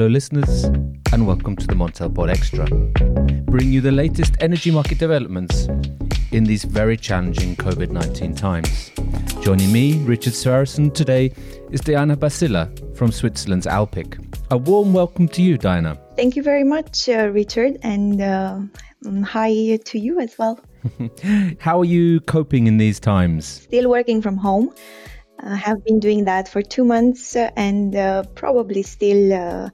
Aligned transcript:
Hello, 0.00 0.08
listeners, 0.08 0.64
and 1.12 1.26
welcome 1.26 1.54
to 1.54 1.66
the 1.66 1.74
Montel 1.74 2.14
Pod 2.14 2.30
Extra, 2.30 2.64
bringing 3.44 3.70
you 3.70 3.82
the 3.82 3.92
latest 3.92 4.34
energy 4.40 4.70
market 4.70 4.96
developments 4.96 5.68
in 6.32 6.44
these 6.44 6.64
very 6.64 6.96
challenging 6.96 7.54
COVID 7.54 7.90
19 7.90 8.34
times. 8.34 8.92
Joining 9.42 9.70
me, 9.70 9.98
Richard 10.04 10.32
Sverrisson, 10.32 10.94
today 10.94 11.34
is 11.70 11.82
Diana 11.82 12.16
Basila 12.16 12.96
from 12.96 13.12
Switzerland's 13.12 13.66
Alpiq. 13.66 14.16
A 14.50 14.56
warm 14.56 14.94
welcome 14.94 15.28
to 15.28 15.42
you, 15.42 15.58
Diana. 15.58 15.98
Thank 16.16 16.34
you 16.34 16.42
very 16.42 16.64
much, 16.64 17.06
uh, 17.10 17.28
Richard, 17.30 17.76
and 17.82 18.22
uh, 18.22 18.60
hi 19.22 19.76
to 19.84 19.98
you 19.98 20.18
as 20.18 20.38
well. 20.38 20.58
How 21.60 21.78
are 21.78 21.84
you 21.84 22.20
coping 22.20 22.68
in 22.68 22.78
these 22.78 23.00
times? 23.00 23.44
Still 23.44 23.90
working 23.90 24.22
from 24.22 24.38
home. 24.38 24.72
I 25.42 25.56
have 25.56 25.84
been 25.84 26.00
doing 26.00 26.24
that 26.24 26.48
for 26.48 26.62
two 26.62 26.84
months 26.84 27.34
and 27.36 27.94
uh, 27.94 28.24
probably 28.34 28.82
still 28.82 29.32
uh, 29.32 29.70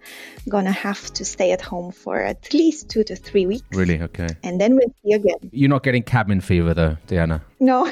gonna 0.49 0.73
have 0.73 1.13
to 1.15 1.25
stay 1.25 1.53
at 1.53 1.61
home 1.61 1.93
for 1.93 2.21
at 2.21 2.53
least 2.55 2.89
two 2.89 3.05
to 3.05 3.17
three 3.17 3.47
weeks. 3.47 3.67
Really? 3.73 4.01
Okay. 4.01 4.29
And 4.43 4.61
then 4.61 4.77
we'll 4.77 4.95
see 5.05 5.13
again. 5.13 5.51
You're 5.53 5.69
not 5.69 5.83
getting 5.83 6.03
cabin 6.03 6.41
fever 6.41 6.75
though, 6.75 6.97
Diana? 7.07 7.43
No. 7.59 7.91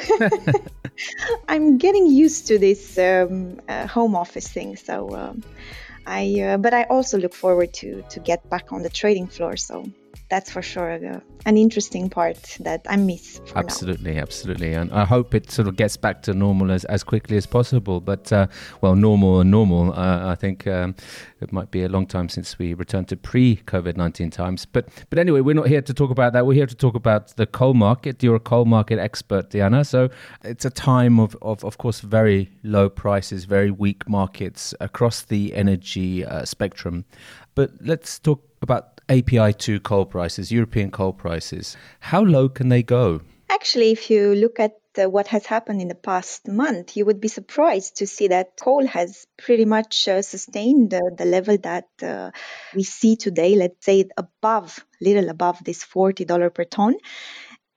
I'm 1.49 1.79
getting 1.79 2.07
used 2.07 2.47
to 2.49 2.59
this 2.59 2.99
um, 2.99 3.61
uh, 3.69 3.87
home 3.87 4.15
office 4.15 4.49
thing. 4.49 4.77
So 4.77 5.15
um, 5.15 5.43
I, 6.07 6.41
uh, 6.41 6.57
but 6.59 6.75
I 6.75 6.85
also 6.85 7.19
look 7.19 7.35
forward 7.35 7.73
to 7.75 8.03
to 8.11 8.21
get 8.21 8.49
back 8.51 8.73
on 8.73 8.83
the 8.83 8.91
trading 8.91 9.27
floor. 9.27 9.57
So 9.57 9.85
that's 10.31 10.51
for 10.51 10.63
sure 10.63 10.91
a, 10.91 11.23
an 11.47 11.57
interesting 11.57 12.09
part 12.09 12.57
that 12.61 12.83
I 12.89 12.97
miss. 12.97 13.41
absolutely, 13.55 14.15
now. 14.15 14.23
absolutely, 14.23 14.73
and 14.73 14.91
I 14.93 15.05
hope 15.05 15.35
it 15.35 15.51
sort 15.51 15.69
of 15.69 15.77
gets 15.77 15.97
back 15.97 16.23
to 16.23 16.35
normal 16.35 16.71
as, 16.71 16.85
as 16.87 17.05
quickly 17.05 17.37
as 17.37 17.47
possible. 17.47 18.01
But 18.01 18.33
uh, 18.33 18.47
well, 18.81 18.97
normal 18.97 19.41
and 19.41 19.51
normal. 19.51 19.93
Uh, 19.93 20.31
I 20.31 20.35
think 20.35 20.67
um, 20.67 20.95
it 21.41 21.53
might 21.53 21.71
be 21.71 21.83
a 21.85 21.89
long 21.89 22.07
time 22.07 22.29
since 22.29 22.59
we 22.59 22.75
returned 22.75 23.09
to 23.09 23.17
pre-COVID 23.17 23.97
nineteen 23.97 24.31
times. 24.31 24.67
But 24.67 24.89
but 25.11 25.19
anyway, 25.19 25.41
we're 25.41 25.55
not 25.55 25.69
here 25.69 25.83
to 25.83 25.95
talk 25.95 26.11
about 26.11 26.33
that. 26.33 26.47
We're 26.47 26.55
here 26.55 26.67
to 26.67 26.77
talk 26.77 26.95
about 26.95 27.37
the 27.37 27.47
coal 27.47 27.75
market. 27.75 28.23
You're 28.23 28.37
a 28.37 28.41
coal 28.41 28.65
market 28.65 28.99
expert, 28.99 29.51
Diana. 29.51 29.85
So 29.85 30.09
it's 30.43 30.65
a 30.65 30.71
time 30.71 31.21
of 31.21 31.37
of, 31.43 31.65
of 31.65 31.79
course 31.79 32.01
very 32.01 32.51
low 32.63 32.89
prices, 32.89 33.45
very 33.45 33.71
weak 33.71 34.09
markets 34.09 34.75
across 34.81 35.23
the 35.23 35.55
energy 35.55 36.25
uh, 36.25 36.45
spectrum. 36.45 37.05
But 37.55 37.71
let's 37.81 38.19
talk 38.19 38.43
about 38.63 38.94
API2 39.09 39.83
coal 39.83 40.07
prices, 40.07 40.51
European 40.51 40.91
coal 40.91 41.13
prices. 41.13 41.77
How 42.01 42.23
low 42.23 42.49
can 42.49 42.69
they 42.69 42.83
go? 42.83 43.21
Actually, 43.49 43.91
if 43.93 44.11
you 44.11 44.35
look 44.35 44.59
at 44.59 44.73
uh, 44.97 45.09
what 45.09 45.27
has 45.29 45.47
happened 45.47 45.81
in 45.81 45.89
the 45.89 45.95
past 45.95 46.49
month, 46.49 46.97
you 46.97 47.05
would 47.05 47.21
be 47.21 47.29
surprised 47.29 47.97
to 47.97 48.07
see 48.07 48.29
that 48.29 48.59
coal 48.61 48.87
has 48.87 49.27
pretty 49.37 49.65
much 49.65 50.09
uh, 50.09 50.23
sustained 50.23 50.91
the 50.91 51.25
level 51.25 51.59
that 51.59 51.89
uh, 52.03 52.31
we 52.75 52.83
see 52.83 53.17
today, 53.17 53.57
let's 53.57 53.85
say 53.85 54.05
above, 54.17 54.85
little 55.01 55.29
above 55.29 55.63
this 55.65 55.85
$40 55.85 56.55
per 56.55 56.65
ton. 56.65 56.95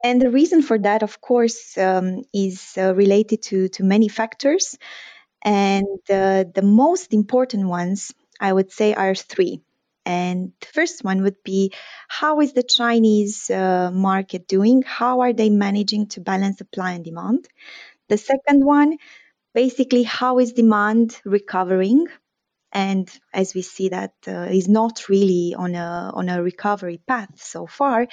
And 0.03 0.21
the 0.21 0.29
reason 0.29 0.61
for 0.61 0.77
that, 0.79 1.03
of 1.03 1.21
course, 1.21 1.77
um, 1.77 2.21
is 2.33 2.73
uh, 2.77 2.93
related 2.93 3.41
to, 3.43 3.67
to 3.69 3.83
many 3.83 4.07
factors. 4.07 4.77
And 5.43 5.99
uh, 6.09 6.45
the 6.53 6.63
most 6.63 7.13
important 7.13 7.67
ones, 7.67 8.13
I 8.39 8.53
would 8.53 8.71
say, 8.71 8.93
are 8.93 9.15
three. 9.15 9.61
And 10.07 10.53
the 10.61 10.67
first 10.67 11.03
one 11.03 11.23
would 11.23 11.43
be 11.43 11.73
how 12.07 12.39
is 12.39 12.53
the 12.53 12.63
Chinese 12.63 13.49
uh, 13.49 13.91
market 13.91 14.47
doing? 14.47 14.81
How 14.81 15.19
are 15.19 15.33
they 15.33 15.49
managing 15.49 16.07
to 16.11 16.21
balance 16.21 16.59
supply 16.59 16.93
and 16.93 17.03
demand? 17.03 17.49
The 18.07 18.17
second 18.17 18.63
one, 18.63 18.99
basically, 19.53 20.03
how 20.03 20.39
is 20.39 20.53
demand 20.53 21.19
recovering? 21.25 22.07
And 22.71 23.09
as 23.33 23.53
we 23.53 23.61
see, 23.61 23.89
that 23.89 24.13
uh, 24.25 24.47
is 24.49 24.69
not 24.69 25.09
really 25.09 25.55
on 25.57 25.75
a 25.75 26.11
on 26.13 26.29
a 26.29 26.41
recovery 26.41 27.01
path 27.05 27.41
so 27.41 27.67
far. 27.67 28.07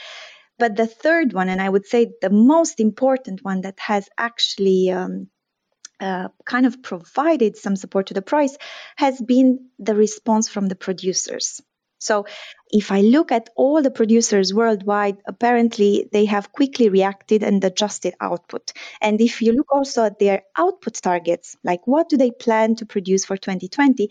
But 0.58 0.74
the 0.74 0.88
third 0.88 1.32
one, 1.32 1.48
and 1.48 1.62
I 1.62 1.68
would 1.68 1.86
say 1.86 2.12
the 2.20 2.30
most 2.30 2.80
important 2.80 3.44
one 3.44 3.60
that 3.60 3.78
has 3.78 4.08
actually 4.18 4.90
um, 4.90 5.28
uh, 6.00 6.28
kind 6.44 6.66
of 6.66 6.82
provided 6.82 7.56
some 7.56 7.76
support 7.76 8.08
to 8.08 8.14
the 8.14 8.22
price 8.22 8.56
has 8.96 9.20
been 9.20 9.70
the 9.78 9.94
response 9.94 10.48
from 10.48 10.66
the 10.66 10.76
producers. 10.86 11.62
So 11.98 12.26
if 12.70 12.90
I 12.92 13.00
look 13.00 13.32
at 13.32 13.50
all 13.56 13.82
the 13.82 13.90
producers 13.90 14.52
worldwide, 14.52 15.18
apparently 15.26 16.08
they 16.12 16.24
have 16.26 16.52
quickly 16.52 16.88
reacted 16.88 17.42
and 17.42 17.62
adjusted 17.64 18.14
output. 18.20 18.72
And 19.00 19.20
if 19.20 19.40
you 19.40 19.52
look 19.52 19.72
also 19.72 20.04
at 20.04 20.18
their 20.18 20.42
output 20.56 20.94
targets, 20.94 21.56
like 21.64 21.86
what 21.86 22.08
do 22.08 22.16
they 22.16 22.30
plan 22.30 22.76
to 22.76 22.86
produce 22.86 23.24
for 23.24 23.36
2020, 23.36 24.08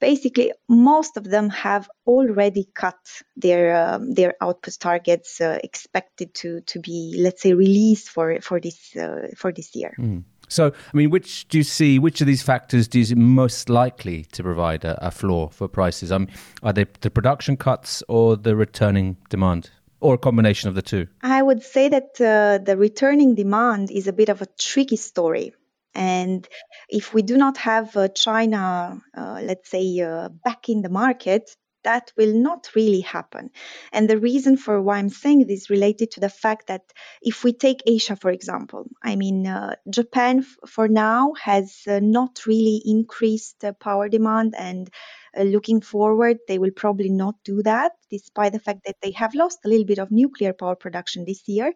basically 0.00 0.52
most 0.68 1.16
of 1.16 1.24
them 1.24 1.50
have 1.50 1.88
already 2.06 2.66
cut 2.74 2.98
their 3.36 3.76
um, 3.76 4.12
their 4.12 4.34
output 4.40 4.76
targets 4.80 5.40
uh, 5.40 5.58
expected 5.62 6.34
to 6.34 6.62
to 6.62 6.80
be 6.80 7.14
let's 7.18 7.42
say 7.42 7.52
released 7.52 8.08
for 8.08 8.40
for 8.40 8.60
this 8.60 8.96
uh, 8.96 9.28
for 9.36 9.52
this 9.52 9.76
year. 9.76 9.94
Mm. 9.98 10.24
So, 10.50 10.66
I 10.66 10.96
mean, 10.96 11.10
which 11.10 11.48
do 11.48 11.58
you 11.58 11.64
see? 11.64 11.98
Which 11.98 12.20
of 12.20 12.26
these 12.26 12.42
factors 12.42 12.88
do 12.88 12.98
you 12.98 13.04
see 13.04 13.14
most 13.14 13.70
likely 13.70 14.24
to 14.32 14.42
provide 14.42 14.84
a, 14.84 15.06
a 15.06 15.10
floor 15.10 15.50
for 15.50 15.68
prices? 15.68 16.12
Um, 16.12 16.28
are 16.62 16.72
they 16.72 16.86
the 17.00 17.10
production 17.10 17.56
cuts 17.56 18.02
or 18.08 18.36
the 18.36 18.54
returning 18.54 19.16
demand? 19.30 19.70
or 20.00 20.14
a 20.14 20.18
combination 20.18 20.68
of 20.68 20.74
the 20.74 20.80
two? 20.80 21.06
I 21.22 21.42
would 21.42 21.62
say 21.62 21.88
that 21.90 22.18
uh, 22.20 22.64
the 22.64 22.76
returning 22.76 23.34
demand 23.34 23.90
is 23.90 24.08
a 24.08 24.14
bit 24.14 24.30
of 24.30 24.40
a 24.40 24.46
tricky 24.58 24.96
story. 24.96 25.52
And 25.94 26.48
if 26.88 27.12
we 27.12 27.22
do 27.22 27.36
not 27.36 27.56
have 27.58 27.96
uh, 27.96 28.08
China, 28.08 29.02
uh, 29.14 29.40
let's 29.42 29.70
say, 29.70 30.00
uh, 30.00 30.28
back 30.28 30.68
in 30.68 30.82
the 30.82 30.88
market, 30.88 31.54
that 31.84 32.12
will 32.16 32.34
not 32.34 32.70
really 32.74 33.00
happen. 33.00 33.50
And 33.92 34.08
the 34.08 34.18
reason 34.18 34.56
for 34.56 34.80
why 34.82 34.98
I'm 34.98 35.08
saying 35.08 35.46
this 35.46 35.62
is 35.62 35.70
related 35.70 36.10
to 36.12 36.20
the 36.20 36.28
fact 36.28 36.66
that 36.68 36.82
if 37.22 37.44
we 37.44 37.52
take 37.52 37.82
Asia, 37.86 38.16
for 38.16 38.30
example, 38.30 38.86
I 39.02 39.16
mean, 39.16 39.46
uh, 39.46 39.76
Japan 39.88 40.40
f- 40.40 40.56
for 40.68 40.88
now 40.88 41.32
has 41.40 41.82
uh, 41.88 42.00
not 42.02 42.46
really 42.46 42.82
increased 42.84 43.64
uh, 43.64 43.72
power 43.72 44.08
demand. 44.08 44.54
And 44.56 44.90
uh, 45.36 45.42
looking 45.42 45.80
forward, 45.80 46.38
they 46.48 46.58
will 46.58 46.72
probably 46.72 47.10
not 47.10 47.36
do 47.44 47.62
that, 47.62 47.92
despite 48.10 48.52
the 48.52 48.58
fact 48.58 48.80
that 48.86 48.96
they 49.02 49.12
have 49.12 49.34
lost 49.34 49.58
a 49.64 49.68
little 49.68 49.86
bit 49.86 49.98
of 49.98 50.10
nuclear 50.10 50.52
power 50.52 50.76
production 50.76 51.24
this 51.24 51.46
year 51.46 51.72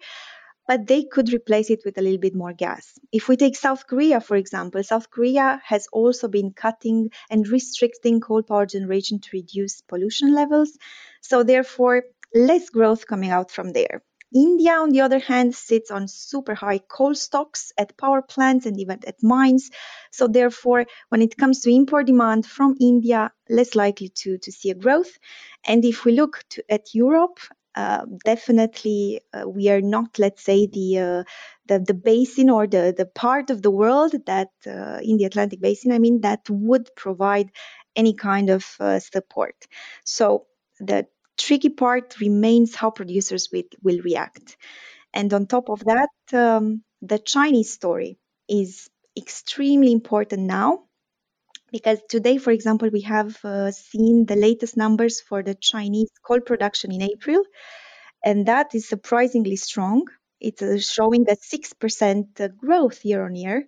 but 0.67 0.87
they 0.87 1.05
could 1.05 1.33
replace 1.33 1.71
it 1.71 1.83
with 1.85 1.99
a 1.99 2.03
little 2.03 2.19
bit 2.19 2.35
more 2.35 2.53
gas. 2.53 2.99
If 3.13 3.29
we 3.29 3.37
take 3.37 3.57
South 3.57 3.87
Korea, 3.87 4.21
for 4.21 4.37
example, 4.37 4.83
South 4.83 5.11
Korea 5.11 5.61
has 5.65 5.87
also 5.93 6.29
been 6.29 6.53
cutting 6.53 7.11
and 7.31 7.47
restricting 7.49 8.21
coal 8.21 8.43
power 8.43 8.67
generation 8.67 9.21
to 9.21 9.29
reduce 9.33 9.83
pollution 9.83 10.35
levels. 10.35 10.77
So, 11.21 11.43
therefore, 11.43 12.05
less 12.35 12.71
growth 12.71 13.07
coming 13.07 13.31
out 13.31 13.51
from 13.51 13.73
there. 13.73 14.03
India, 14.35 14.73
on 14.73 14.91
the 14.91 15.03
other 15.03 15.21
hand, 15.21 15.55
sits 15.55 15.93
on 15.93 16.09
super 16.09 16.55
high 16.57 16.79
coal 16.79 17.15
stocks 17.15 17.73
at 17.79 17.97
power 17.97 18.21
plants 18.21 18.67
and 18.67 18.81
even 18.81 18.99
at 19.07 19.23
mines. 19.23 19.71
So, 20.11 20.27
therefore, 20.27 20.87
when 21.11 21.23
it 21.23 21.37
comes 21.37 21.61
to 21.61 21.71
import 21.71 22.07
demand 22.07 22.45
from 22.45 22.77
India, 22.81 23.33
less 23.49 23.77
likely 23.77 24.09
to, 24.09 24.39
to 24.39 24.51
see 24.51 24.71
a 24.71 24.75
growth. 24.75 25.19
And 25.65 25.85
if 25.85 26.05
we 26.05 26.13
look 26.13 26.43
to, 26.51 26.65
at 26.69 26.95
Europe, 26.95 27.39
uh, 27.75 28.05
definitely 28.25 29.21
uh, 29.33 29.49
we 29.49 29.69
are 29.69 29.81
not, 29.81 30.19
let's 30.19 30.43
say, 30.43 30.67
the, 30.67 30.99
uh, 30.99 31.25
the 31.67 31.79
the 31.81 31.95
basin 31.95 32.51
or 32.51 32.67
the 32.67 32.95
the 32.97 33.07
part 33.07 33.51
of 33.51 33.63
the 33.63 33.71
world 33.71 34.15
that 34.27 34.51
uh, 34.67 34.99
in 35.03 35.17
the 35.17 35.25
Atlantic 35.25 35.61
basin, 35.61 35.93
I 35.93 35.99
mean, 35.99 36.21
that 36.23 36.49
would 36.51 36.91
provide 36.97 37.51
any 37.97 38.15
kind 38.15 38.51
of 38.51 38.65
uh, 38.81 38.99
support. 39.01 39.55
So 40.05 40.47
the 40.79 41.07
tricky 41.39 41.69
part 41.71 42.21
remains 42.21 42.75
how 42.75 42.91
producers 42.91 43.49
will, 43.53 43.63
will 43.83 44.01
react. 44.03 44.57
And 45.13 45.33
on 45.33 45.47
top 45.47 45.71
of 45.71 45.81
that, 45.85 46.11
um, 46.33 46.83
the 47.03 47.19
Chinese 47.19 47.73
story 47.73 48.19
is 48.49 48.91
extremely 49.17 49.93
important 49.93 50.43
now 50.43 50.85
because 51.75 51.99
today, 52.09 52.39
for 52.39 52.53
example, 52.53 52.89
we 52.93 53.01
have 53.03 53.33
uh, 53.45 53.73
seen 53.73 54.27
the 54.27 54.37
latest 54.37 54.77
numbers 54.77 55.21
for 55.21 55.43
the 55.43 55.57
Chinese 55.57 56.11
coal 56.25 56.41
production 56.41 56.93
in 56.93 57.03
April, 57.03 57.43
and 58.25 58.47
that 58.47 58.75
is 58.75 58.89
surprisingly 58.89 59.57
strong. 59.57 60.05
It's 60.41 60.63
uh, 60.63 60.79
showing 60.79 61.27
a 61.29 61.37
6% 61.37 62.41
uh, 62.41 62.49
growth 62.49 63.05
year 63.05 63.25
on 63.25 63.35
year, 63.35 63.67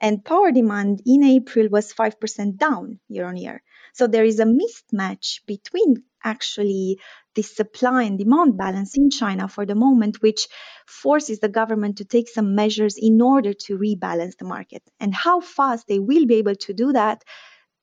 and 0.00 0.24
power 0.24 0.52
demand 0.52 1.02
in 1.06 1.24
April 1.24 1.68
was 1.70 1.92
5% 1.92 2.58
down 2.58 3.00
year 3.08 3.26
on 3.26 3.36
year. 3.36 3.62
So 3.94 4.06
there 4.06 4.24
is 4.24 4.40
a 4.40 4.46
mismatch 4.46 5.40
between 5.46 6.04
actually 6.24 7.00
the 7.34 7.42
supply 7.42 8.02
and 8.02 8.18
demand 8.18 8.56
balance 8.56 8.96
in 8.96 9.10
China 9.10 9.48
for 9.48 9.64
the 9.66 9.74
moment, 9.74 10.22
which 10.22 10.48
forces 10.86 11.40
the 11.40 11.48
government 11.48 11.98
to 11.98 12.04
take 12.04 12.28
some 12.28 12.54
measures 12.54 12.96
in 12.98 13.20
order 13.20 13.52
to 13.52 13.78
rebalance 13.78 14.36
the 14.36 14.44
market. 14.44 14.82
And 15.00 15.14
how 15.14 15.40
fast 15.40 15.86
they 15.88 15.98
will 15.98 16.26
be 16.26 16.36
able 16.36 16.56
to 16.56 16.72
do 16.72 16.92
that, 16.92 17.24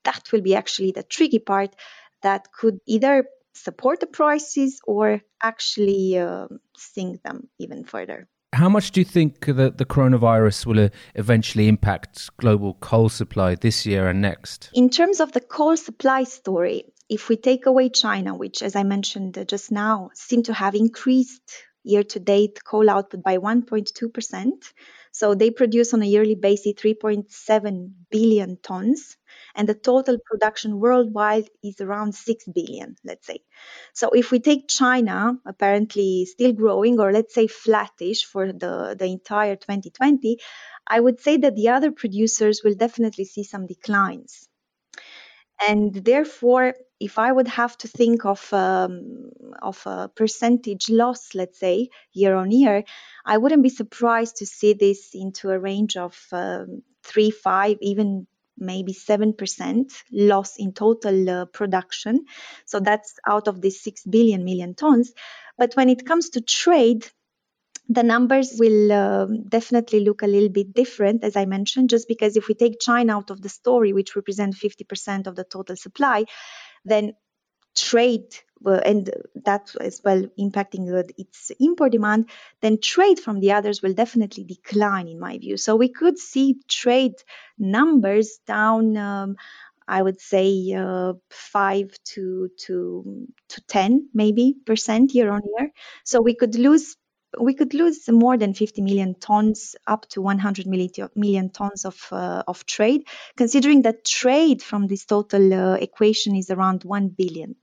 that 0.04 0.30
will 0.32 0.42
be 0.42 0.54
actually 0.54 0.92
the 0.92 1.02
tricky 1.02 1.38
part 1.38 1.74
that 2.22 2.52
could 2.52 2.78
either 2.86 3.24
support 3.54 4.00
the 4.00 4.06
prices 4.06 4.80
or 4.86 5.20
actually 5.42 6.18
uh, 6.18 6.46
sink 6.76 7.22
them 7.22 7.48
even 7.58 7.84
further. 7.84 8.28
How 8.52 8.68
much 8.68 8.90
do 8.90 9.00
you 9.00 9.04
think 9.04 9.46
that 9.46 9.78
the 9.78 9.84
coronavirus 9.84 10.66
will 10.66 10.84
uh, 10.86 10.88
eventually 11.14 11.68
impact 11.68 12.36
global 12.36 12.74
coal 12.74 13.08
supply 13.08 13.54
this 13.54 13.86
year 13.86 14.08
and 14.08 14.20
next? 14.20 14.70
In 14.74 14.90
terms 14.90 15.20
of 15.20 15.32
the 15.32 15.40
coal 15.40 15.76
supply 15.76 16.24
story, 16.24 16.84
if 17.10 17.28
we 17.28 17.36
take 17.36 17.66
away 17.66 17.88
China, 17.90 18.34
which, 18.36 18.62
as 18.62 18.76
I 18.76 18.84
mentioned 18.84 19.44
just 19.48 19.72
now, 19.72 20.10
seem 20.14 20.44
to 20.44 20.54
have 20.54 20.76
increased 20.76 21.42
year 21.82 22.04
to 22.04 22.20
date 22.20 22.62
coal 22.64 22.88
output 22.88 23.22
by 23.24 23.38
1.2%. 23.38 24.52
So 25.12 25.34
they 25.34 25.50
produce 25.50 25.92
on 25.92 26.02
a 26.02 26.06
yearly 26.06 26.36
basis 26.36 26.74
3.7 26.74 27.90
billion 28.10 28.58
tons, 28.62 29.16
and 29.56 29.68
the 29.68 29.74
total 29.74 30.18
production 30.24 30.78
worldwide 30.78 31.48
is 31.64 31.80
around 31.80 32.14
6 32.14 32.44
billion, 32.54 32.94
let's 33.04 33.26
say. 33.26 33.40
So 33.92 34.10
if 34.10 34.30
we 34.30 34.38
take 34.38 34.68
China, 34.68 35.34
apparently 35.44 36.26
still 36.26 36.52
growing, 36.52 37.00
or 37.00 37.12
let's 37.12 37.34
say 37.34 37.48
flattish 37.48 38.24
for 38.24 38.52
the, 38.52 38.94
the 38.96 39.06
entire 39.06 39.56
2020, 39.56 40.38
I 40.86 41.00
would 41.00 41.20
say 41.20 41.38
that 41.38 41.56
the 41.56 41.70
other 41.70 41.90
producers 41.90 42.60
will 42.62 42.74
definitely 42.74 43.24
see 43.24 43.42
some 43.42 43.66
declines. 43.66 44.46
And 45.68 45.92
therefore, 45.92 46.74
if 47.00 47.18
I 47.18 47.32
would 47.32 47.48
have 47.48 47.76
to 47.78 47.88
think 47.88 48.26
of 48.26 48.52
um, 48.52 49.30
of 49.62 49.82
a 49.86 50.10
percentage 50.14 50.90
loss, 50.90 51.34
let's 51.34 51.58
say 51.58 51.88
year 52.12 52.34
on 52.34 52.50
year, 52.50 52.84
I 53.24 53.38
wouldn't 53.38 53.62
be 53.62 53.70
surprised 53.70 54.36
to 54.36 54.46
see 54.46 54.74
this 54.74 55.10
into 55.14 55.50
a 55.50 55.58
range 55.58 55.96
of 55.96 56.18
um, 56.30 56.82
three, 57.02 57.30
five, 57.30 57.78
even 57.80 58.26
maybe 58.58 58.92
7% 58.92 59.90
loss 60.12 60.56
in 60.58 60.72
total 60.72 61.30
uh, 61.30 61.44
production. 61.46 62.26
So 62.66 62.78
that's 62.78 63.14
out 63.26 63.48
of 63.48 63.62
the 63.62 63.70
6 63.70 64.04
billion 64.04 64.44
million 64.44 64.74
tons. 64.74 65.12
But 65.56 65.74
when 65.74 65.88
it 65.88 66.06
comes 66.06 66.30
to 66.30 66.42
trade, 66.42 67.08
the 67.90 68.04
numbers 68.04 68.54
will 68.56 68.92
uh, 68.92 69.26
definitely 69.48 70.00
look 70.04 70.22
a 70.22 70.28
little 70.28 70.48
bit 70.48 70.72
different, 70.72 71.24
as 71.24 71.36
I 71.36 71.44
mentioned, 71.44 71.90
just 71.90 72.06
because 72.06 72.36
if 72.36 72.46
we 72.48 72.54
take 72.54 72.80
China 72.80 73.16
out 73.16 73.30
of 73.30 73.42
the 73.42 73.48
story, 73.48 73.92
which 73.92 74.14
represents 74.14 74.58
50% 74.58 75.26
of 75.26 75.34
the 75.36 75.44
total 75.44 75.76
supply, 75.76 76.24
then 76.84 77.14
trade 77.76 78.36
uh, 78.66 78.80
and 78.84 79.10
that 79.44 79.74
as 79.80 80.02
well 80.04 80.22
impacting 80.38 81.04
its 81.18 81.50
import 81.60 81.92
demand, 81.92 82.30
then 82.62 82.78
trade 82.80 83.18
from 83.18 83.40
the 83.40 83.52
others 83.52 83.82
will 83.82 83.94
definitely 83.94 84.44
decline, 84.44 85.08
in 85.08 85.18
my 85.18 85.38
view. 85.38 85.56
So 85.56 85.76
we 85.76 85.88
could 85.88 86.18
see 86.18 86.60
trade 86.68 87.14
numbers 87.58 88.38
down. 88.46 88.96
Um, 88.96 89.36
I 89.88 90.02
would 90.02 90.20
say 90.20 90.72
uh, 90.78 91.14
five 91.30 91.90
to 92.14 92.48
to 92.66 93.26
to 93.48 93.60
ten 93.66 94.08
maybe 94.14 94.54
percent 94.64 95.14
year 95.14 95.32
on 95.32 95.42
year. 95.58 95.70
So 96.04 96.20
we 96.22 96.34
could 96.36 96.54
lose 96.54 96.96
we 97.38 97.54
could 97.54 97.74
lose 97.74 98.08
more 98.08 98.36
than 98.36 98.54
50 98.54 98.82
million 98.82 99.14
tons, 99.14 99.76
up 99.86 100.08
to 100.10 100.22
100 100.22 100.66
million 100.66 101.50
tons 101.50 101.84
of, 101.84 102.08
uh, 102.12 102.42
of 102.48 102.66
trade, 102.66 103.06
considering 103.36 103.82
that 103.82 104.04
trade 104.04 104.62
from 104.62 104.86
this 104.86 105.04
total 105.04 105.52
uh, 105.52 105.74
equation 105.74 106.34
is 106.34 106.50
around 106.50 106.84
1 106.84 107.08
billion 107.08 107.56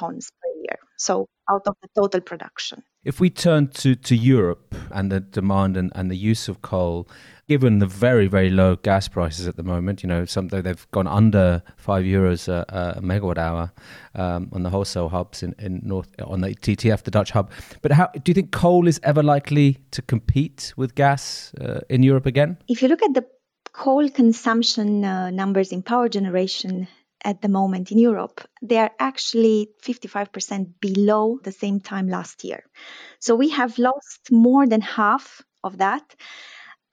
tons 0.00 0.30
per 0.40 0.48
year. 0.62 0.78
So 0.96 1.28
out 1.50 1.62
of 1.66 1.74
the 1.82 1.88
total 1.94 2.20
production. 2.20 2.82
If 3.04 3.20
we 3.20 3.30
turn 3.30 3.68
to, 3.68 3.94
to 3.94 4.14
Europe 4.14 4.74
and 4.90 5.10
the 5.10 5.20
demand 5.20 5.76
and, 5.76 5.90
and 5.94 6.10
the 6.10 6.16
use 6.16 6.48
of 6.48 6.60
coal, 6.60 7.08
given 7.48 7.78
the 7.78 7.86
very, 7.86 8.26
very 8.26 8.50
low 8.50 8.76
gas 8.76 9.08
prices 9.08 9.48
at 9.48 9.56
the 9.56 9.62
moment, 9.62 10.02
you 10.02 10.08
know, 10.08 10.24
something 10.24 10.62
they've 10.62 10.90
gone 10.90 11.06
under 11.06 11.62
five 11.76 12.04
euros 12.04 12.48
a, 12.48 12.64
a 12.98 13.00
megawatt 13.00 13.38
hour 13.38 13.72
um, 14.14 14.48
on 14.52 14.62
the 14.62 14.70
wholesale 14.70 15.08
hubs 15.08 15.42
in, 15.42 15.54
in 15.58 15.80
North, 15.82 16.08
on 16.24 16.42
the 16.42 16.54
TTF, 16.54 17.02
the 17.02 17.10
Dutch 17.10 17.30
hub. 17.30 17.50
But 17.82 17.92
how 17.92 18.08
do 18.08 18.30
you 18.30 18.34
think 18.34 18.52
coal 18.52 18.86
is 18.86 19.00
ever 19.02 19.22
likely 19.22 19.78
to 19.92 20.02
compete 20.02 20.74
with 20.76 20.94
gas 20.94 21.52
uh, 21.60 21.80
in 21.88 22.02
Europe 22.02 22.26
again? 22.26 22.58
If 22.68 22.82
you 22.82 22.88
look 22.88 23.02
at 23.02 23.14
the 23.14 23.26
coal 23.72 24.08
consumption 24.10 25.04
uh, 25.04 25.30
numbers 25.30 25.72
in 25.72 25.82
power 25.82 26.08
generation, 26.08 26.86
at 27.24 27.42
the 27.42 27.48
moment 27.48 27.92
in 27.92 27.98
Europe, 27.98 28.40
they 28.62 28.78
are 28.78 28.92
actually 28.98 29.68
55% 29.82 30.74
below 30.80 31.38
the 31.42 31.52
same 31.52 31.80
time 31.80 32.08
last 32.08 32.44
year. 32.44 32.64
So 33.18 33.34
we 33.34 33.50
have 33.50 33.78
lost 33.78 34.30
more 34.30 34.66
than 34.66 34.80
half 34.80 35.42
of 35.62 35.78
that. 35.78 36.14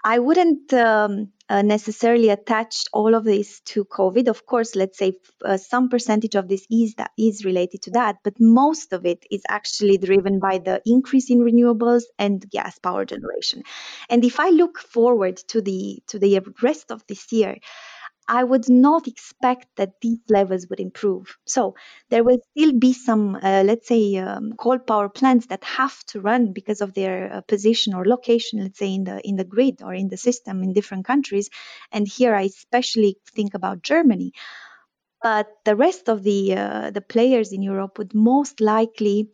I 0.03 0.19
wouldn't 0.19 0.71
um, 0.73 1.31
uh, 1.49 1.61
necessarily 1.63 2.29
attach 2.29 2.85
all 2.93 3.15
of 3.15 3.23
this 3.23 3.59
to 3.61 3.83
COVID. 3.83 4.27
Of 4.27 4.45
course, 4.45 4.75
let's 4.75 4.97
say 4.97 5.13
uh, 5.43 5.57
some 5.57 5.89
percentage 5.89 6.35
of 6.35 6.47
this 6.47 6.65
is 6.69 6.95
that 6.95 7.11
is 7.17 7.43
related 7.43 7.81
to 7.83 7.91
that, 7.91 8.17
but 8.23 8.33
most 8.39 8.93
of 8.93 9.05
it 9.05 9.25
is 9.31 9.41
actually 9.49 9.97
driven 9.97 10.39
by 10.39 10.59
the 10.59 10.81
increase 10.85 11.29
in 11.29 11.39
renewables 11.39 12.03
and 12.17 12.49
gas 12.49 12.79
power 12.79 13.05
generation. 13.05 13.63
And 14.09 14.23
if 14.23 14.39
I 14.39 14.49
look 14.49 14.77
forward 14.77 15.37
to 15.49 15.61
the 15.61 16.01
to 16.07 16.19
the 16.19 16.39
rest 16.61 16.91
of 16.91 17.05
this 17.07 17.31
year, 17.31 17.57
I 18.29 18.43
would 18.43 18.69
not 18.69 19.07
expect 19.07 19.67
that 19.77 20.01
these 20.01 20.19
levels 20.29 20.67
would 20.69 20.79
improve. 20.79 21.37
So 21.45 21.75
there 22.09 22.23
will 22.23 22.39
still 22.51 22.73
be 22.73 22.93
some, 22.93 23.35
uh, 23.35 23.63
let's 23.65 23.87
say, 23.87 24.15
um, 24.17 24.53
coal 24.57 24.79
power 24.79 25.09
plants 25.09 25.47
that 25.47 25.63
have 25.63 25.97
to 26.07 26.21
run 26.21 26.53
because 26.53 26.81
of 26.81 26.93
their 26.93 27.31
uh, 27.33 27.41
position 27.41 27.93
or 27.93 28.05
location, 28.05 28.59
let's 28.63 28.79
say 28.79 28.93
in 28.93 29.03
the 29.05 29.19
in 29.27 29.35
the 29.37 29.45
grid 29.45 29.81
or 29.81 29.93
in 29.93 30.09
the 30.09 30.17
system 30.17 30.63
in 30.63 30.73
different 30.73 31.05
countries. 31.05 31.49
And 31.91 32.07
here 32.07 32.35
I 32.35 32.43
especially 32.43 33.17
think 33.35 33.53
about 33.53 33.81
Germany. 33.81 34.33
But 35.21 35.47
the 35.63 35.75
rest 35.75 36.09
of 36.09 36.23
the 36.23 36.55
uh, 36.55 36.89
the 36.89 37.01
players 37.01 37.51
in 37.51 37.61
Europe 37.61 37.99
would 37.99 38.15
most 38.15 38.59
likely 38.59 39.29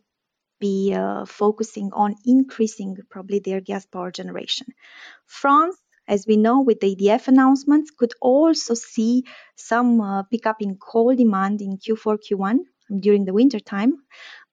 be 0.60 0.94
uh, 0.94 1.26
focusing 1.26 1.92
on 1.94 2.16
increasing 2.26 2.96
probably 3.10 3.40
their 3.40 3.60
gas 3.60 3.86
power 3.86 4.10
generation. 4.12 4.68
France 5.26 5.76
as 6.08 6.26
we 6.26 6.36
know 6.36 6.60
with 6.60 6.80
the 6.80 6.94
EDF 6.94 7.28
announcements, 7.28 7.90
could 7.90 8.12
also 8.20 8.74
see 8.74 9.24
some 9.56 10.00
uh, 10.00 10.22
pickup 10.24 10.60
in 10.60 10.76
coal 10.76 11.14
demand 11.14 11.60
in 11.60 11.78
Q4, 11.78 12.18
Q1 12.30 12.58
during 13.00 13.24
the 13.24 13.32
winter 13.32 13.60
time. 13.60 13.94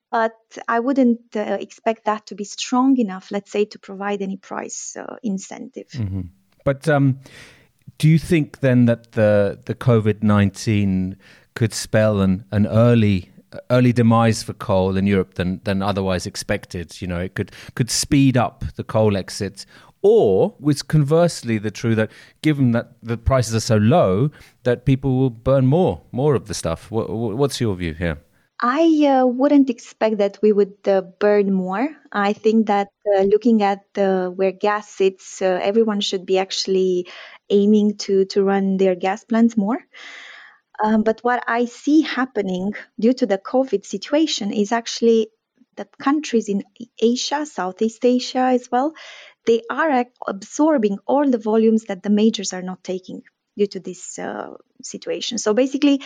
But 0.10 0.36
I 0.68 0.80
wouldn't 0.80 1.36
uh, 1.36 1.58
expect 1.60 2.06
that 2.06 2.26
to 2.28 2.36
be 2.36 2.44
strong 2.44 2.98
enough, 2.98 3.32
let's 3.32 3.52
say, 3.52 3.66
to 3.66 3.80
provide 3.80 4.22
any 4.22 4.38
price 4.38 4.98
uh, 4.98 5.16
incentive. 5.24 5.88
Mm-hmm. 5.94 6.22
But 6.66 6.88
um, 6.90 7.20
do 7.98 8.10
you 8.10 8.20
think 8.20 8.60
then 8.60 8.86
that 8.86 9.14
the 9.14 9.60
the 9.66 9.74
COVID 9.74 10.22
nineteen 10.22 11.18
could 11.54 11.74
spell 11.74 12.22
an, 12.22 12.46
an 12.52 12.68
early 12.68 13.32
early 13.70 13.92
demise 13.92 14.44
for 14.44 14.54
coal 14.54 14.98
in 14.98 15.06
Europe 15.08 15.36
than 15.36 15.62
than 15.64 15.82
otherwise 15.82 16.26
expected. 16.26 17.02
You 17.02 17.08
know, 17.08 17.20
it 17.20 17.36
could 17.36 17.52
could 17.76 17.90
speed 17.90 18.38
up 18.38 18.64
the 18.76 18.84
coal 18.84 19.18
exit, 19.18 19.66
or 20.02 20.56
was 20.60 20.82
conversely 20.82 21.58
the 21.58 21.72
true 21.72 21.96
that 21.96 22.12
given 22.42 22.72
that 22.72 22.94
the 23.04 23.18
prices 23.18 23.56
are 23.56 23.60
so 23.60 23.78
low, 23.78 24.32
that 24.64 24.86
people 24.86 25.18
will 25.18 25.30
burn 25.30 25.66
more, 25.66 26.02
more 26.12 26.36
of 26.36 26.48
the 26.48 26.54
stuff. 26.54 26.90
What, 26.92 27.10
what's 27.10 27.62
your 27.62 27.76
view 27.76 27.94
here? 27.94 28.18
I 28.64 29.08
uh, 29.08 29.26
wouldn't 29.26 29.72
expect 29.72 30.20
that 30.20 30.38
we 30.44 30.52
would 30.52 30.78
uh, 30.86 31.02
burn 31.02 31.52
more. 31.52 31.90
I 32.12 32.34
think 32.34 32.68
that 32.68 32.90
uh, 33.18 33.22
looking 33.24 33.64
at 33.64 33.86
where 33.96 34.52
gas 34.52 34.88
sits, 34.88 35.42
uh, 35.42 35.60
everyone 35.62 36.00
should 36.00 36.28
be 36.28 36.38
actually 36.38 37.08
aiming 37.50 37.98
to 37.98 38.26
to 38.26 38.44
run 38.44 38.78
their 38.78 38.96
gas 38.96 39.24
plants 39.24 39.58
more. 39.58 39.80
Um, 40.84 41.04
but 41.04 41.20
what 41.22 41.44
I 41.48 41.66
see 41.66 42.02
happening 42.02 42.74
due 43.00 43.14
to 43.14 43.26
the 43.26 43.38
COVID 43.38 43.86
situation 43.86 44.52
is 44.54 44.72
actually 44.72 45.30
that 45.78 45.98
countries 45.98 46.50
in 46.50 46.64
Asia, 47.02 47.46
Southeast 47.46 48.04
Asia 48.06 48.40
as 48.40 48.70
well, 48.72 48.94
they 49.46 49.62
are 49.70 50.06
absorbing 50.28 50.98
all 51.06 51.30
the 51.30 51.38
volumes 51.38 51.86
that 51.86 52.04
the 52.04 52.10
majors 52.10 52.54
are 52.54 52.62
not 52.62 52.84
taking 52.84 53.22
due 53.58 53.68
to 53.68 53.80
this 53.80 54.20
uh, 54.20 54.52
situation. 54.82 55.38
So 55.38 55.54
basically, 55.54 56.02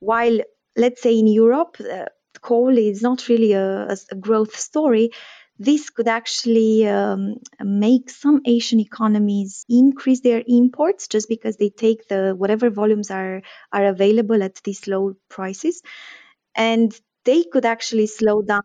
while 0.00 0.40
let's 0.76 1.02
say 1.02 1.18
in 1.18 1.26
Europe, 1.26 1.76
uh, 1.80 2.06
coal 2.40 2.76
is 2.76 3.02
not 3.02 3.28
really 3.28 3.52
a, 3.52 3.96
a, 4.10 4.16
growth 4.16 4.56
story, 4.56 5.10
this 5.58 5.88
could 5.90 6.08
actually 6.08 6.86
um, 6.86 7.36
make 7.60 8.10
some 8.10 8.40
Asian 8.44 8.80
economies 8.80 9.64
increase 9.68 10.20
their 10.20 10.42
imports 10.46 11.06
just 11.06 11.28
because 11.28 11.56
they 11.56 11.70
take 11.70 12.08
the 12.08 12.34
whatever 12.36 12.70
volumes 12.70 13.10
are 13.10 13.42
are 13.72 13.86
available 13.86 14.42
at 14.42 14.56
these 14.64 14.86
low 14.88 15.14
prices, 15.28 15.82
and 16.56 16.92
they 17.24 17.44
could 17.44 17.64
actually 17.64 18.08
slow 18.08 18.42
down 18.42 18.62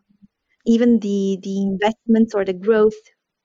even 0.66 0.98
the 0.98 1.38
the 1.42 1.62
investments 1.62 2.34
or 2.34 2.44
the 2.44 2.52
growth 2.52 3.00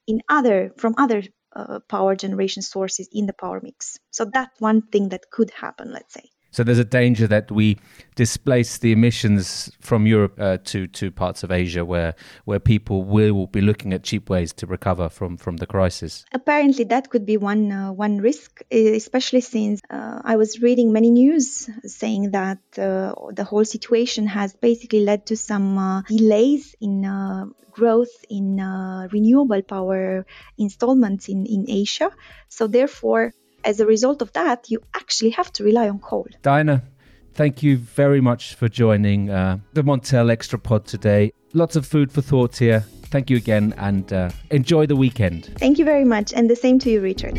in 0.07 0.21
other 0.29 0.73
from 0.77 0.95
other 0.97 1.23
uh, 1.55 1.79
power 1.89 2.15
generation 2.15 2.61
sources 2.61 3.09
in 3.11 3.25
the 3.25 3.33
power 3.33 3.59
mix. 3.61 3.97
So 4.11 4.25
that's 4.25 4.59
one 4.59 4.81
thing 4.83 5.09
that 5.09 5.29
could 5.31 5.51
happen, 5.51 5.91
let's 5.91 6.13
say. 6.13 6.29
So 6.55 6.63
there's 6.63 6.79
a 6.79 6.85
danger 6.85 7.27
that 7.27 7.51
we 7.51 7.77
displace 8.15 8.77
the 8.77 8.93
emissions 8.93 9.69
from 9.81 10.07
Europe 10.07 10.39
uh, 10.39 10.57
to 10.63 10.87
to 10.87 11.11
parts 11.11 11.43
of 11.43 11.51
Asia, 11.51 11.83
where 11.83 12.15
where 12.45 12.61
people 12.61 13.03
will 13.03 13.47
be 13.47 13.59
looking 13.59 13.91
at 13.91 14.03
cheap 14.03 14.29
ways 14.29 14.53
to 14.53 14.65
recover 14.65 15.09
from 15.09 15.35
from 15.35 15.57
the 15.57 15.65
crisis. 15.65 16.23
Apparently, 16.31 16.85
that 16.85 17.09
could 17.09 17.25
be 17.25 17.35
one 17.35 17.73
uh, 17.73 17.91
one 17.91 18.19
risk, 18.19 18.61
especially 18.71 19.41
since 19.41 19.81
uh, 19.89 20.21
I 20.23 20.37
was 20.37 20.61
reading 20.61 20.93
many 20.93 21.11
news 21.11 21.69
saying 21.83 22.31
that 22.31 22.59
uh, 22.77 23.11
the 23.33 23.43
whole 23.43 23.65
situation 23.65 24.25
has 24.27 24.55
basically 24.55 25.03
led 25.03 25.25
to 25.25 25.35
some 25.35 25.77
uh, 25.77 26.01
delays 26.03 26.73
in 26.79 27.03
uh, 27.03 27.47
growth 27.71 28.15
in 28.29 28.63
renewable 29.11 29.61
power 29.61 30.25
installments 30.57 31.27
in 31.27 31.45
in 31.45 31.65
Asia. 31.67 32.11
So 32.47 32.67
therefore 32.67 33.33
as 33.65 33.79
a 33.79 33.85
result 33.85 34.21
of 34.21 34.31
that, 34.33 34.69
you 34.69 34.79
actually 34.93 35.31
have 35.31 35.51
to 35.53 35.63
rely 35.63 35.89
on 35.89 35.99
coal. 35.99 36.27
Diana, 36.43 36.83
thank 37.33 37.63
you 37.63 37.77
very 37.77 38.21
much 38.21 38.53
for 38.55 38.69
joining 38.69 39.29
uh, 39.29 39.57
the 39.73 39.83
Montel 39.83 40.31
Extra 40.31 40.59
Pod 40.59 40.85
today. 40.85 41.33
Lots 41.53 41.75
of 41.75 41.85
food 41.85 42.11
for 42.11 42.21
thought 42.21 42.57
here. 42.57 42.85
Thank 43.07 43.29
you 43.29 43.35
again 43.37 43.73
and 43.77 44.11
uh, 44.13 44.29
enjoy 44.51 44.85
the 44.85 44.95
weekend. 44.95 45.53
Thank 45.57 45.79
you 45.79 45.85
very 45.85 46.05
much. 46.05 46.33
And 46.33 46.49
the 46.49 46.55
same 46.55 46.79
to 46.79 46.89
you, 46.89 47.01
Richard. 47.01 47.37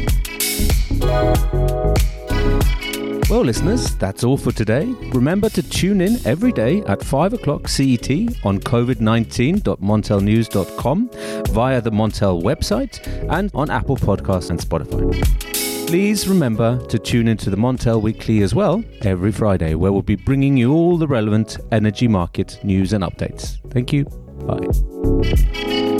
Well, 3.29 3.43
listeners, 3.43 3.97
that's 3.97 4.23
all 4.23 4.37
for 4.37 4.53
today. 4.53 4.85
Remember 5.13 5.49
to 5.51 5.63
tune 5.63 6.01
in 6.01 6.25
every 6.25 6.53
day 6.53 6.85
at 6.85 7.03
5 7.03 7.33
o'clock 7.35 7.67
CET 7.67 8.09
on 8.45 8.61
covid19.montelnews.com 8.61 11.11
via 11.49 11.81
the 11.81 11.91
Montel 11.91 12.41
website 12.41 13.05
and 13.29 13.51
on 13.53 13.69
Apple 13.69 13.97
Podcasts 13.97 14.51
and 14.51 14.61
Spotify. 14.61 15.66
Please 15.87 16.27
remember 16.27 16.85
to 16.87 16.99
tune 16.99 17.29
into 17.29 17.49
the 17.49 17.57
Montel 17.57 18.03
Weekly 18.03 18.43
as 18.43 18.55
well 18.55 18.83
every 19.03 19.31
Friday, 19.31 19.75
where 19.77 19.93
we'll 19.93 20.03
be 20.03 20.17
bringing 20.17 20.57
you 20.57 20.73
all 20.73 20.99
the 20.99 21.07
relevant 21.07 21.59
energy 21.71 22.09
market 22.09 22.59
news 22.65 22.93
and 22.93 23.05
updates. 23.05 23.59
Thank 23.71 23.93
you. 23.93 24.05
Bye. 24.47 25.93